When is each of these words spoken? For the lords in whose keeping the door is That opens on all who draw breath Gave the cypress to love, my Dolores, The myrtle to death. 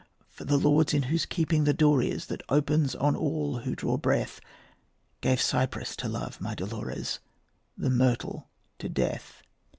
For 0.29 0.45
the 0.45 0.57
lords 0.57 0.95
in 0.95 1.03
whose 1.13 1.27
keeping 1.27 1.65
the 1.65 1.75
door 1.75 2.01
is 2.01 2.25
That 2.25 2.41
opens 2.49 2.95
on 2.95 3.15
all 3.15 3.57
who 3.59 3.75
draw 3.75 3.97
breath 3.97 4.39
Gave 5.21 5.37
the 5.37 5.43
cypress 5.43 5.95
to 5.97 6.09
love, 6.09 6.41
my 6.41 6.55
Dolores, 6.55 7.19
The 7.77 7.91
myrtle 7.91 8.49
to 8.79 8.89
death. 8.89 9.43